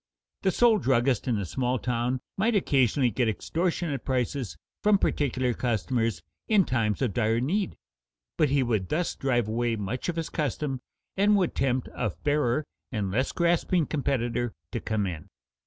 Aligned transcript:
The 0.41 0.49
sole 0.49 0.79
druggist 0.79 1.27
in 1.27 1.37
a 1.37 1.45
small 1.45 1.77
town 1.77 2.21
might 2.35 2.55
occasionally 2.55 3.11
get 3.11 3.29
extortionate 3.29 4.03
prices 4.03 4.57
from 4.81 4.97
particular 4.97 5.53
customers 5.53 6.23
in 6.47 6.65
times 6.65 7.03
of 7.03 7.13
dire 7.13 7.39
need, 7.39 7.77
but 8.35 8.49
he 8.49 8.63
would 8.63 8.89
thus 8.89 9.13
drive 9.13 9.47
away 9.47 9.75
much 9.75 10.09
of 10.09 10.15
his 10.15 10.31
custom, 10.31 10.81
and 11.15 11.35
would 11.35 11.53
tempt 11.53 11.87
a 11.93 12.09
fairer 12.09 12.65
and 12.91 13.11
less 13.11 13.31
grasping 13.31 13.85
competitor 13.85 14.55
to 14.71 14.79
come 14.79 15.05
in. 15.05 15.29